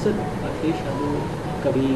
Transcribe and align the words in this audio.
Sir 0.00 0.14
Akhilesh 0.48 0.78
Yadav 0.82 1.16
कभी 1.62 1.88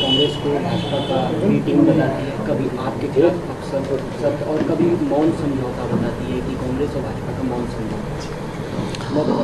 कांग्रेस 0.00 0.36
को 0.44 0.52
भाजपा 0.62 0.98
का 1.08 1.18
टीम 1.66 1.82
बताती 1.86 2.22
है, 2.22 2.32
कभी 2.46 2.66
आपके 2.84 3.08
खिलाफ 3.14 3.34
अक्सर 3.50 3.84
सख्त 4.22 4.40
और 4.48 4.62
कभी 4.70 4.86
मौन 5.10 5.30
समझौता 5.40 5.84
बताती 5.92 6.24
है 6.32 6.38
कि 6.46 6.54
कांग्रेस 6.62 6.96
और 6.96 7.02
भाजपा 7.02 7.36
का 7.36 7.42
मौन 7.50 7.66
समझौता 7.74 9.34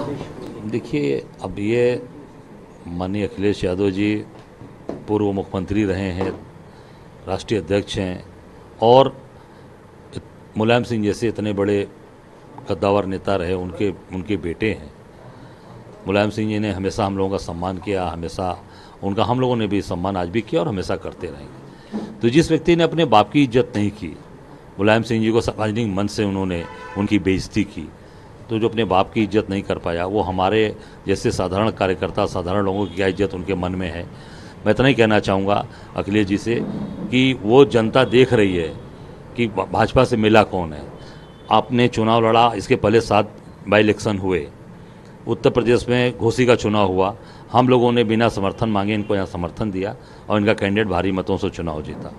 देखिए, 0.70 1.22
अब 1.45 1.59
ये 1.59 1.84
माननीय 2.88 3.26
अखिलेश 3.26 3.62
यादव 3.64 3.90
जी 3.90 4.10
पूर्व 5.09 5.32
मुख्यमंत्री 5.32 5.84
रहे 5.84 6.10
हैं, 6.12 6.30
राष्ट्रीय 7.28 7.60
अध्यक्ष 7.60 7.98
हैं 7.98 8.24
और 8.82 9.12
मुलायम 10.59 10.82
सिंह 10.82 11.04
जैसे 11.04 11.28
इतने 11.28 11.52
बड़े 11.54 11.78
कद्दावर 12.68 13.06
नेता 13.06 13.37
रहे, 13.37 13.54
उनके 13.54 13.88
उनके 14.14 14.37
बेटे 14.42 14.70
हैं। 14.73 14.90
मुलायम 16.06 16.30
सिंह 16.30 16.48
जी 16.48 16.59
ने 16.59 16.70
हमेशा 16.73 17.05
हम 17.06 17.16
लोगों 17.19 17.30
का 17.30 17.38
सम्मान 17.38 17.78
किया, 17.78 18.05
हमेशा 18.06 18.56
उनका, 19.02 19.24
हम 19.24 19.40
लोगों 19.40 19.57
ने 19.57 19.66
भी 19.66 19.80
सम्मान 19.82 20.16
आज 20.16 20.29
भी 20.29 20.40
किया 20.40 20.60
और 20.60 20.68
हमेशा 20.68 20.96
करते 20.96 21.26
रहेंगे। 21.26 22.18
तो 22.23 22.29
जिस 22.29 22.51
व्यक्ति 22.51 22.76
ने 22.76 22.85
अपने 22.85 23.04
बाप 23.07 23.30
की 23.32 23.43
इज़्ज़त 23.43 23.73
नहीं 23.76 23.90
की, 23.90 24.16
मुलायम 24.79 25.02
सिंह 25.02 25.23
जी 25.23 25.30
को 25.30 25.40
सार्वजनिक 25.40 25.88
मंच 25.88 26.10
से 26.10 26.24
उन्होंने 26.24 26.65
उनकी 26.99 27.18
बेइज्जती 27.21 27.65
की 27.66 27.88
तो 28.51 28.59
जो 28.59 28.68
अपने 28.68 28.84
बाप 28.84 29.12
की 29.12 29.23
इज़्ज़त 29.23 29.51
नहीं 29.51 29.62
कर 29.62 29.79
पाया, 29.79 30.07
वो 30.07 30.21
हमारे 30.23 30.77
जैसे 31.07 31.30
साधारण 31.32 31.71
कार्यकर्ता, 31.73 32.27
साधारण 32.27 32.65
लोगों 32.65 32.87
की 32.87 32.95
क्या 32.95 33.07
इज़्ज़त 33.07 33.34
उनके 33.34 33.54
मन 33.54 33.73
में 33.73 33.88
है? 33.88 34.07
मैं 34.66 34.73
इतना 34.73 34.87
ही 34.87 34.95
कहना 34.95 35.18
चाहूँगा 35.21 35.66
अखिलेश 35.96 36.27
जी 36.27 36.38
से 36.38 36.54
कि 37.10 37.32
वो 37.43 37.65
जनता 37.66 38.04
देख 38.07 38.32
रही 38.32 38.57
है 38.57 38.68
कि 39.37 39.46
भाजपा 39.49 40.04
से 40.04 40.16
मिला 40.16 40.43
कौन 40.45 40.73
है? 40.73 40.82
आपने 41.51 41.88
चुनाव 41.88 42.29
लड़ा, 42.29 42.52
इसके 42.54 42.77
पहले 42.77 43.01
सात 43.01 43.34
बाई 43.68 43.80
इलेक्शन 43.80 44.18
हुए। 44.18 44.46
उत्तर 45.27 45.51
प्रदेश 45.51 45.88
में 45.88 46.19
घोसी 46.19 46.45
का 46.46 46.55
चुनाव 46.55 46.88
हुआ। 46.88 47.16
हम 47.52 47.69
लोगों 47.69 47.91
ने 47.93 48.05
बिना 48.05 48.29
समर्थन 48.29 48.69
मांगे 48.69 48.95
इनको 48.95 49.15
यहाँ 49.15 49.27
समर्थन 49.27 49.71
दिया 49.71 49.96
और 50.30 50.38
इनका 50.38 50.55
कैंडिडेट 50.55 50.88
भारी 50.88 51.13
मतों 51.13 51.37
से 51.37 51.51
चुनाव 51.51 51.83
जीता। 51.83 52.13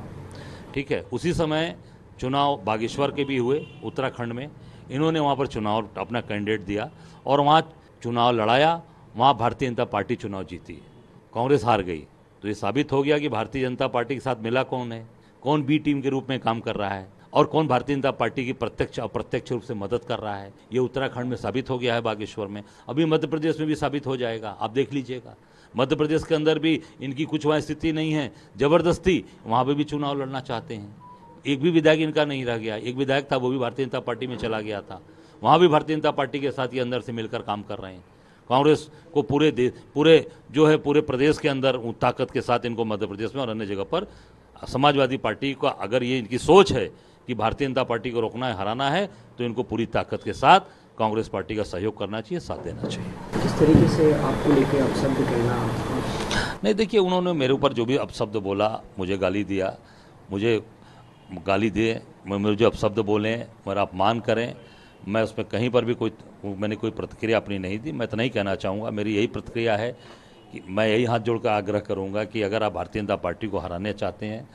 ठीक 0.73 0.91
है, 0.91 1.02
उसी 1.03 1.33
समय 1.33 1.75
चुनाव 2.19 2.61
बागेश्वर 2.66 3.11
के 3.11 3.23
भी 3.23 3.38
हुए, 3.38 3.66
उत्तराखंड 3.83 4.33
में। 4.33 4.49
इन्होंने 4.91 5.19
वहाँ 5.19 5.36
पर 5.36 5.47
चुनाव, 5.47 5.88
अपना 5.97 6.22
कैंडिडेट 6.22 6.61
दिया 6.61 6.89
और 7.25 7.41
वहाँ 7.41 7.61
चुनाव 8.03 8.31
लड़ाया, 8.31 8.81
वहाँ 9.16 9.38
भारतीय 9.38 9.69
जनता 9.69 9.86
पार्टी 9.86 10.16
चुनाव 10.16 10.44
जीती। 10.44 10.81
कांग्रेस 11.33 11.66
हार 11.66 11.81
गई 11.81 12.03
तो 12.44 12.47
ये 12.47 12.53
साबित 12.53 12.92
हो 12.92 13.02
गया 13.03 13.17
कि 13.17 13.30
भारतीय 13.30 13.61
जनता 13.61 13.88
पार्टी 13.88 14.14
के 14.14 14.21
साथ 14.21 14.44
मिला 14.44 14.64
कौन 14.64 14.92
है? 14.92 15.05
कौन 15.44 15.64
बी 15.64 15.77
टीम 15.80 16.02
के 16.02 16.09
रूप 16.09 16.30
में 16.30 16.39
काम 16.39 16.59
कर 16.59 16.75
रहा 16.75 16.89
है? 16.89 17.08
और 17.33 17.45
कौन 17.45 17.67
भारतीय 17.67 17.95
जनता 17.95 18.11
पार्टी 18.11 18.45
की 18.45 18.53
प्रत्यक्ष, 18.53 19.00
अप्रत्यक्ष 19.00 19.52
रूप 19.52 19.61
से 19.61 19.73
मदद 19.73 20.03
कर 20.08 20.20
रहा 20.20 20.36
है? 20.36 20.53
ये 20.73 20.80
उत्तराखंड 20.80 21.30
में 21.30 21.36
साबित 21.38 21.70
हो 21.70 21.78
गया 21.80 21.94
है 21.94 22.02
बागेश्वर 22.02 22.47
में। 22.47 22.64
अभी 22.89 23.06
मध्य 23.06 23.28
प्रदेश 23.28 23.59
में 23.59 23.67
भी 23.67 23.75
साबित 23.75 24.08
हो 24.08 24.17
जाएगा। 24.17 24.50
आप 24.50 24.72
देख 24.72 24.94
लीजिएगा। 24.94 25.36
मध्य 25.75 25.95
प्रदेश 25.95 26.23
के 26.23 26.36
अंदर 26.36 26.59
भी 26.59 26.81
इनकी 27.02 27.25
कुछ 27.25 27.45
वहाँ 27.45 27.59
स्थिति 27.59 27.92
नहीं 27.92 28.11
है। 28.11 28.31
ज़बरदस्ती 28.58 29.23
वहाँ 29.45 29.66
पर 29.66 29.73
भी 29.73 29.83
चुनाव 29.83 30.20
लड़ना 30.20 30.39
चाहते 30.39 30.75
हैं। 30.75 30.95
एक 31.45 31.61
भी 31.61 31.71
विधायक 31.71 31.99
इनका 31.99 32.26
नहीं 32.26 32.45
रह 32.45 32.58
गया। 32.58 32.76
एक 32.76 32.95
विधायक 32.95 33.32
था, 33.32 33.37
वो 33.37 33.49
भी 33.49 33.58
भारतीय 33.58 33.86
जनता 33.86 33.99
पार्टी 33.99 34.27
में 34.27 34.37
चला 34.37 34.61
गया 34.61 34.82
था। 34.82 35.02
वहाँ 35.42 35.60
भी 35.60 35.67
भारतीय 35.67 35.95
जनता 35.95 36.11
पार्टी 36.11 36.39
के 36.39 36.52
साथ 36.52 36.73
ये 36.73 36.80
अंदर 36.80 37.02
से 37.02 37.11
मिलकर 37.11 37.42
काम 37.42 37.61
कर 37.61 37.77
रहे 37.77 37.93
हैं। 37.93 38.04
कांग्रेस 38.49 38.89
को 39.14 39.21
पूरे 39.21 39.52
देश 39.52 39.73
पूरे 39.93 40.27
जो 40.52 40.66
है, 40.66 40.77
पूरे 40.77 41.02
प्रदेश 41.02 41.37
के 41.37 41.49
अंदर 41.49 41.77
ताकत 42.02 42.32
के 42.32 42.42
साथ 42.42 42.66
इनको 42.66 42.86
मध्य 42.86 43.08
प्रदेश 43.08 43.36
में 43.36 43.42
और 43.42 43.49
अन्य 43.49 43.66
जगह 43.66 43.83
पर 43.83 44.08
समाजवादी 44.67 45.17
पार्टी 45.17 45.54
का 45.54 45.70
अगर 45.70 46.04
ये 46.04 46.17
इनकी 46.20 46.37
सोच 46.37 46.71
है 46.73 46.89
कि 47.27 47.36
भारतीय 47.36 47.67
जनता 47.67 47.83
पार्टी 47.83 48.11
को 48.11 48.20
रोकना 48.21 48.48
है 48.48 48.58
हराना 48.58 48.89
है 48.89 49.05
तो 49.38 49.43
इनको 49.43 49.64
पूरी 49.64 49.86
ताकत 49.86 50.23
के 50.23 50.33
साथ 50.33 50.60
कांग्रेस 50.99 51.27
पार्टी 51.27 51.55
का 51.55 51.64
सहयोग 51.64 51.98
करना 51.98 52.21
चाहिए 52.21 52.39
साथ 52.39 52.64
देना 52.64 52.83
चाहिए। 52.83 53.42
किस 53.42 53.60
तरीके 53.60 53.88
से 53.88 54.11
आपको 54.14 54.54
लेके 54.54 54.80
अपशब्द 54.80 55.17
कहना 55.30 56.60
नहीं 56.64 56.73
देखिए 56.76 56.99
उन्होंने 56.99 57.33
मेरे 57.33 57.54
ऊपर 57.54 57.73
जो 57.73 57.86
भी 57.86 57.98
अपशब्द 57.98 58.37
बोला 58.48 58.70
मुझे 58.99 59.17
गाली 59.17 59.43
दिया 59.43 59.76
मुझे 60.32 60.61
गाली 61.48 61.70
दे 61.70 62.02
मुझे 62.27 62.66
अपशब्द 62.66 62.99
बोलें 63.05 63.36
मेरा 63.67 63.82
अपमान 63.82 64.20
करें 64.20 64.54
मैं 65.08 65.23
उसमें 65.23 65.48
कहीं 65.48 65.70
पर 65.70 65.86
भी 65.86 65.93
कोई 65.93 66.11
मैंने 66.45 66.76
कोई 66.76 66.92
प्रतिक्रिया 66.92 67.37
अपनी 67.37 67.58
नहीं 67.60 67.80
दी 67.80 67.92
मैं 67.92 68.05
इतना 68.05 68.23
ही 68.23 68.30
कहना 68.30 68.55
चाहूँगा 68.55 68.92
मेरी 68.92 69.16
यही 69.16 69.27
प्रतिक्रिया 69.27 69.76
है 69.77 69.92
कि 70.52 70.61
मैं 70.70 70.87
यही 70.87 71.04
हाथ 71.05 71.20
जोड़कर 71.20 71.49
आग्रह 71.49 71.80
करूँगा 71.80 72.23
कि 72.23 72.42
अगर 72.42 72.64
आप 72.64 72.73
भारतीय 72.73 73.02
जनता 73.02 73.16
पार्टी 73.16 73.48
को 73.48 73.60
हराने 73.60 73.93
चाहते 73.93 74.26
हैं 74.26 74.48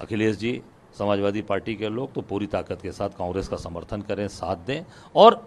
अखिलेश 0.00 0.36
जी 0.36 0.60
समाजवादी 0.98 1.42
पार्टी 1.42 1.74
के 1.74 1.88
लोग 1.88 2.12
तो 2.12 2.20
पूरी 2.22 2.46
ताकत 2.48 2.82
के 2.82 2.92
साथ 2.92 3.08
कांग्रेस 3.18 3.48
का 3.48 3.56
समर्थन 3.58 4.00
करें, 4.00 4.26
साथ 4.28 4.66
दें 4.66 4.84
और 5.14 5.42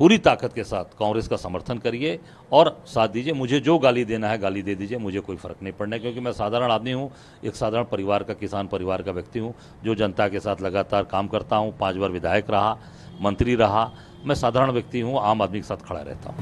पूरी 0.00 0.16
ताकत 0.18 0.52
के 0.52 0.64
साथ 0.64 0.84
कांग्रेस 0.98 1.28
का 1.28 1.36
समर्थन 1.36 1.78
करिए 1.78 2.18
और 2.52 2.76
साथ 2.86 3.08
दीजिए, 3.08 3.32
मुझे 3.32 3.60
जो 3.60 3.78
गाली 3.78 4.04
देना 4.04 4.28
है 4.28 4.38
गाली 4.38 4.62
दे 4.62 4.74
दीजिए, 4.74 4.98
मुझे 4.98 5.20
कोई 5.20 5.36
फ़र्क 5.36 5.56
नहीं 5.62 5.72
पड़ना, 5.72 5.98
क्योंकि 5.98 6.20
मैं 6.20 6.32
साधारण 6.32 6.70
आदमी 6.70 6.92
हूँ, 6.92 7.10
एक 7.44 7.54
साधारण 7.54 7.84
परिवार 7.84 8.22
का 8.22 8.34
किसान 8.34 8.66
परिवार 8.66 9.02
का 9.02 9.12
व्यक्ति 9.12 9.38
हूँ, 9.38 9.54
जो 9.84 9.94
जनता 9.94 10.28
के 10.28 10.40
साथ 10.40 10.62
लगातार 10.62 11.04
काम 11.04 11.28
करता 11.28 11.56
हूँ, 11.56 11.76
पाँच 11.78 11.96
बार 11.96 12.10
विधायक 12.10 12.50
रहा, 12.50 12.76
मंत्री 13.20 13.54
रहा, 13.54 13.90
मैं 14.24 14.34
साधारण 14.34 14.70
व्यक्ति 14.70 15.00
हूँ, 15.00 15.18
आम 15.20 15.42
आदमी 15.42 15.60
के 15.60 15.66
साथ 15.66 15.86
खड़ा 15.88 16.00
रहता 16.00 16.30
हूँ। 16.30 16.40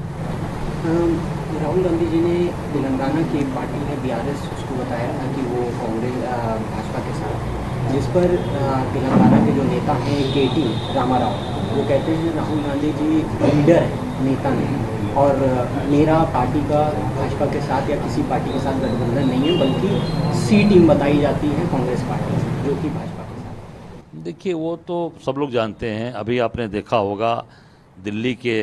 राहुल 1.61 1.83
गांधी 1.83 2.05
जी 2.05 2.21
ने 2.21 2.37
तेलंगाना 2.73 3.21
की 3.31 3.43
पार्टी 3.55 3.85
है 3.85 4.01
बी 4.01 4.11
उसको 4.33 4.75
बताया 4.75 5.11
था 5.13 5.33
कि 5.35 5.41
वो 5.41 5.69
कांग्रेस 5.79 6.15
भाजपा 6.65 6.99
के 6.99 7.19
साथ 7.19 7.60
जिस 7.91 8.05
पर 8.13 8.35
तेलंगाना 8.93 9.45
के 9.45 9.51
जो 9.53 9.63
नेता 9.65 9.93
हैं 10.03 10.21
के 10.33 10.45
टी 10.55 10.63
रामा 10.95 11.17
राव 11.17 11.35
वो 11.71 11.83
कहते 11.89 12.15
हैं 12.15 12.33
राहुल 12.35 12.61
गांधी 12.63 12.91
जी 12.93 13.09
लीडर 13.43 13.83
है 13.83 14.23
नेता 14.23 14.49
नहीं 14.55 15.13
और 15.21 15.39
मेरा 15.89 16.17
पार्टी 16.33 16.59
का, 16.69 16.81
भाजपा 17.15 17.45
के 17.53 17.61
साथ 17.61 17.89
या 17.89 17.95
किसी 18.03 18.21
पार्टी 18.29 18.51
के 18.53 18.59
साथ 18.59 18.79
गठबंधन 18.81 19.27
नहीं 19.29 19.49
है, 19.49 19.57
बल्कि 19.59 20.39
सी 20.41 20.63
टीम 20.69 20.87
बताई 20.87 21.17
जाती 21.21 21.47
है 21.49 21.67
कांग्रेस 21.71 22.03
पार्टी 22.09 22.37
जो 22.65 22.75
कि 22.81 22.89
भाजपा 22.89 23.23
के 23.23 23.41
साथ। 23.41 24.23
देखिए, 24.23 24.53
वो 24.53 24.75
तो 24.87 24.97
सब 25.25 25.35
लोग 25.37 25.51
जानते 25.51 25.89
हैं, 25.91 26.11
अभी 26.13 26.39
आपने 26.39 26.67
देखा 26.69 26.97
होगा, 26.99 27.33
दिल्ली 28.03 28.33
के 28.35 28.57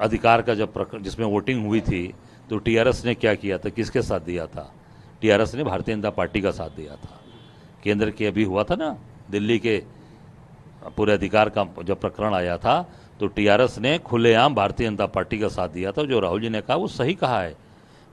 अधिकार 0.00 0.42
का 0.42 0.54
जब 0.54 0.86
जिसमें 1.02 1.26
वोटिंग 1.26 1.66
हुई 1.66 1.80
थी 1.82 2.06
तो 2.50 2.58
टीआरएस 2.58 3.04
ने 3.04 3.14
क्या 3.16 3.34
किया 3.34 3.58
था? 3.58 3.68
किसके 3.70 4.02
साथ 4.02 4.20
दिया 4.20 4.46
था? 4.46 4.70
टीआरएस 5.20 5.54
ने 5.54 5.64
भारतीय 5.64 5.94
जनता 5.94 6.10
पार्टी 6.12 6.40
का 6.40 6.50
साथ 6.52 6.76
दिया 6.76 6.94
था। 6.94 7.20
केंद्र 7.84 8.10
के 8.10 8.26
अभी 8.26 8.44
हुआ 8.44 8.64
था 8.64 8.74
ना, 8.74 8.96
दिल्ली 9.30 9.58
के 9.58 9.82
पूरे 10.96 11.12
अधिकार 11.12 11.48
का 11.48 11.66
जब 11.82 12.00
प्रकरण 12.00 12.34
आया 12.34 12.56
था 12.58 12.80
तो 13.20 13.26
टीआरएस 13.26 13.78
ने 13.78 13.98
खुलेआम 13.98 14.54
भारतीय 14.54 14.88
जनता 14.88 15.06
पार्टी 15.06 15.38
का 15.38 15.48
साथ 15.48 15.68
दिया 15.68 15.92
था, 15.92 16.04
जो 16.04 16.20
राहुल 16.20 16.40
जी 16.40 16.48
ने 16.48 16.60
कहा, 16.60 16.76
वो 16.76 16.86
सही 16.88 17.14
कहा 17.14 17.40
है। 17.40 17.56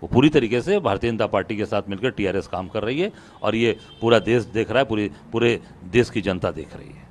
वो 0.01 0.07
पूरी 0.07 0.29
तरीके 0.29 0.61
से 0.61 0.79
भारतीय 0.79 1.11
जनता 1.11 1.27
पार्टी 1.27 1.57
के 1.57 1.65
साथ 1.65 1.89
मिलकर 1.89 2.09
टीआरएस 2.09 2.47
काम 2.47 2.67
कर 2.67 2.83
रही 2.83 2.99
है, 3.01 3.11
और 3.43 3.55
ये 3.55 3.77
पूरा 4.01 4.19
देश 4.19 4.43
देख 4.45 4.69
रहा 4.69 4.79
है, 4.79 4.85
पूरी, 4.85 5.09
पूरे 5.31 5.59
देश 5.85 6.09
की 6.09 6.21
जनता 6.21 6.51
देख 6.51 6.75
रही 6.75 6.87
है। 6.87 7.09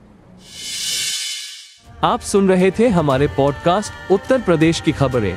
आप 2.04 2.21
सुन 2.21 2.48
रहे 2.48 2.71
थे 2.71 2.88
हमारे 2.88 3.27
पॉडकास्ट 3.27 4.10
उत्तर 4.12 4.42
प्रदेश 4.42 4.81
की 4.81 4.92
खबरें। 4.92 5.37